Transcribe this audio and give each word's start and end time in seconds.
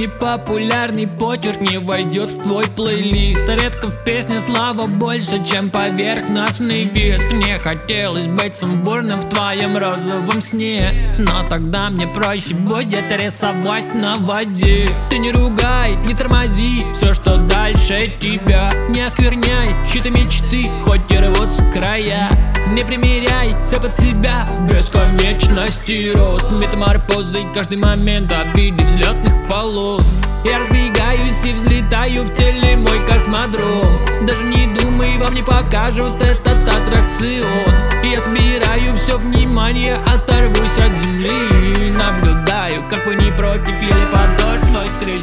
Непопулярный 0.00 1.06
почерк 1.06 1.60
не 1.60 1.76
войдет 1.76 2.30
в 2.30 2.42
твой 2.42 2.64
плейлист. 2.68 3.46
Редко 3.46 3.88
в 3.88 4.02
песне 4.02 4.40
слава 4.40 4.86
больше, 4.86 5.44
чем 5.44 5.68
поверхностный 5.68 6.84
виск. 6.84 7.30
Не 7.30 7.58
хотелось 7.58 8.26
быть 8.26 8.56
сумбурным 8.56 9.20
в 9.20 9.28
твоем 9.28 9.76
розовом 9.76 10.40
сне. 10.40 11.14
Но 11.18 11.46
тогда 11.50 11.90
мне 11.90 12.06
проще 12.06 12.54
будет 12.54 13.12
рисовать 13.14 13.94
на 13.94 14.14
воде. 14.14 14.88
Ты 15.10 15.18
не 15.18 15.32
ругай, 15.32 15.96
не 15.96 16.14
тормози, 16.14 16.86
все 16.94 17.12
что 17.12 17.36
дальше 17.36 18.08
тебя 18.08 18.72
Не 18.88 19.02
оскверняй 19.02 19.68
щиты 19.92 20.08
мечты, 20.08 20.70
хоть 20.82 21.10
и 21.10 21.18
рвут 21.18 21.50
с 21.50 21.72
края 21.74 22.29
Не 22.70 22.84
примеряй 22.84 23.52
все 23.66 23.80
под 23.80 23.94
себя, 23.96 24.46
бесконечности 24.70 26.12
рост. 26.14 26.52
Метаморфозы 26.52 27.44
каждый 27.52 27.78
момент 27.78 28.32
обиды 28.32 28.84
взлетных 28.84 29.32
полос. 29.48 30.06
Я 30.44 30.60
разбегаюсь 30.60 31.44
и 31.44 31.52
взлетаю 31.52 32.22
в 32.22 32.34
теле 32.36 32.76
мой 32.76 33.04
космодром. 33.06 33.98
Даже 34.24 34.44
не 34.44 34.68
думай, 34.68 35.18
вам 35.18 35.34
не 35.34 35.42
покажут 35.42 36.22
этот 36.22 36.68
аттракцион. 36.68 37.74
Я 38.04 38.20
собираю 38.20 38.96
все 38.96 39.18
внимание, 39.18 39.96
оторвусь 40.06 40.78
от 40.78 40.96
земли 40.96 41.90
Наблюдаю, 41.90 42.82
как 42.88 43.06
вы 43.06 43.16
не 43.16 43.30
против, 43.32 43.80
еле 43.82 43.99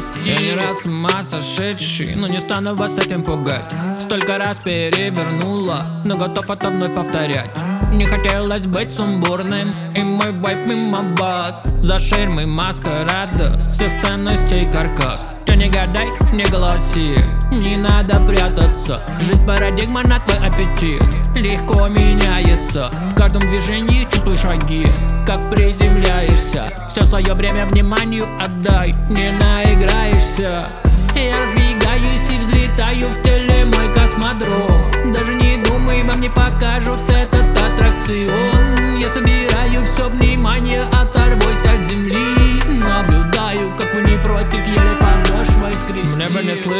скрести 0.00 0.30
Я 0.30 0.36
не 0.38 0.52
раз 0.54 0.82
с 0.82 0.86
ума 0.86 1.22
сошедший, 1.22 2.14
но 2.14 2.26
не 2.26 2.40
стану 2.40 2.74
вас 2.74 2.98
этим 2.98 3.22
пугать. 3.22 3.70
Столько 4.00 4.38
раз 4.38 4.58
перевернула, 4.58 5.86
но 6.04 6.16
готов 6.16 6.50
это 6.50 6.70
вновь 6.70 6.94
повторять. 6.94 7.50
Не 7.92 8.04
хотелось 8.04 8.66
быть 8.66 8.92
сумбурным 8.92 9.72
И 9.94 10.02
мой 10.02 10.30
вайп 10.32 10.66
мимо 10.66 11.02
вас. 11.16 11.62
За 11.82 11.98
ширмой 11.98 12.44
маскарада 12.44 13.58
Всех 13.72 13.98
ценностей 14.00 14.70
каркас. 14.70 15.24
Ты 15.46 15.56
не 15.56 15.70
гадай, 15.70 16.06
не 16.34 16.44
голоси 16.44 17.16
Не 17.50 17.76
надо 17.76 18.20
прятаться. 18.20 19.00
Жизнь 19.20 19.46
парадигма 19.46 20.02
на 20.02 20.20
твой 20.20 20.36
аппетит 20.46 21.02
Легко 21.34 21.88
меняется. 21.88 22.90
В 23.10 23.14
каждом 23.14 23.40
движении 23.40 24.06
чувствуй 24.12 24.36
шаги 24.36 24.86
Как 25.26 25.50
приземляешься 25.50 25.87
Все 26.88 27.04
свое 27.04 27.34
время 27.34 27.64
вниманию 27.64 28.26
отдай 28.40 28.92
Не 29.08 29.30
наиграешься. 29.32 30.68
Я 31.14 31.42
разбегаюсь 31.42 32.30
и 32.30 32.38
взлетаю 32.38 33.08
в 33.08 33.22
теле 33.22 33.64
мой 33.64 33.92
космодром. 33.92 34.90
Даже 35.12 35.34
не 35.34 35.56
думай, 35.64 36.02
вам 36.02 36.20
не 36.20 36.28
покажут 36.28 37.07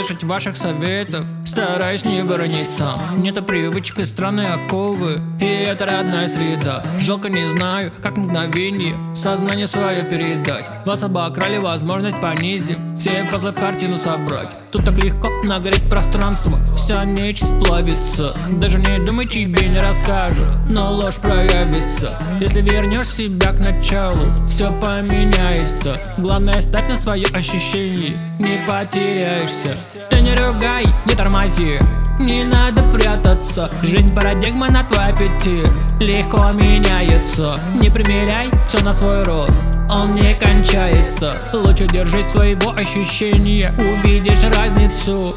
слышать 0.08 0.24
ваших 0.24 0.56
советов, 0.56 1.26
стараюсь 1.44 2.04
не 2.04 2.22
выронить 2.22 2.70
сам. 2.70 3.20
Нет 3.20 3.44
привычки 3.46 4.02
страны 4.02 4.42
оковы, 4.42 5.20
и 5.38 5.44
это 5.44 5.84
родная 5.84 6.28
среда. 6.28 6.82
Жалко 6.98 7.28
не 7.28 7.46
знаю, 7.46 7.92
как 8.02 8.16
мгновение 8.16 8.94
сознание 9.14 9.66
свое 9.66 10.02
передать. 10.04 10.64
Вас 10.86 11.02
обокрали 11.02 11.58
возможность 11.58 12.20
понизив, 12.20 12.78
все 12.98 13.26
пазлы 13.30 13.52
в 13.52 13.56
картину 13.56 13.98
собрать 13.98 14.56
Тут 14.70 14.84
так 14.84 15.02
легко 15.02 15.28
нагреть 15.44 15.88
пространство, 15.88 16.52
вся 16.76 17.04
нечисть 17.04 17.58
плавится 17.60 18.36
Даже 18.50 18.78
не 18.78 18.98
думай, 18.98 19.26
тебе 19.26 19.66
не 19.68 19.78
расскажут, 19.78 20.46
но 20.68 20.92
ложь 20.92 21.16
проявится. 21.16 22.18
Если 22.40 22.60
вернешь 22.60 23.08
себя 23.08 23.52
к 23.52 23.60
началу, 23.60 24.34
все 24.46 24.70
поменяется. 24.80 25.96
Главное 26.18 26.60
ставь 26.60 26.88
на 26.88 26.98
свое 26.98 27.26
ощущение, 27.32 28.18
не 28.38 28.62
потеряешься. 28.66 29.78
Ты 30.10 30.20
не 30.20 30.34
ругай, 30.34 30.84
не 31.06 31.14
тормози. 31.14 31.78
Не 32.18 32.44
надо 32.44 32.82
прятаться. 32.92 33.70
Жизнь 33.82 34.14
парадигма 34.14 34.68
на 34.70 34.82
твой 34.82 35.06
аппетит. 35.06 35.68
Легко 36.00 36.50
меняется. 36.50 37.56
Не 37.74 37.90
примеряй 37.90 38.48
все 38.66 38.84
на 38.84 38.92
свой 38.92 39.22
рост 39.22 39.77
Он 39.88 40.14
не 40.14 40.34
кончается. 40.34 41.40
Лучше 41.54 41.86
держи 41.86 42.20
своего 42.22 42.72
ощущения 42.72 43.74
Увидишь 43.78 44.44
разницу. 44.54 45.34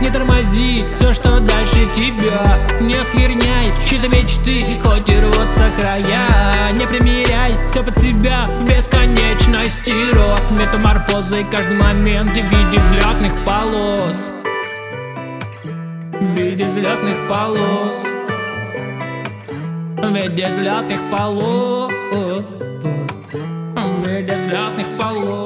Не 0.00 0.10
тормози 0.10 0.84
Все, 0.94 1.14
что 1.14 1.40
дальше 1.40 1.86
тебя 1.94 2.58
Не 2.78 2.94
оскверняй 2.96 3.72
чьи-то 3.88 4.08
мечты 4.08 4.78
Хоть 4.82 5.08
и 5.08 5.18
рвутся 5.18 5.70
края 5.78 6.33
все 7.74 7.82
под 7.82 7.98
себя. 7.98 8.44
В 8.44 8.64
бесконечности 8.64 9.92
рост. 10.12 10.48
Метаморфозы 10.52 11.44
каждый 11.44 11.76
момент. 11.76 12.30
В 12.30 12.36
виде 12.36 12.78
взлетных 12.78 13.32
полос. 13.44 14.30
В 16.12 16.38
виде 16.38 16.66
взлетных 16.66 17.16
полос. 17.28 17.96
В 19.96 20.14
виде 20.14 20.48
взлетных 20.50 21.00
полос. 21.10 21.92
В 23.74 24.06
виде 24.06 24.36
взлетных 24.36 24.86
полос 24.96 25.43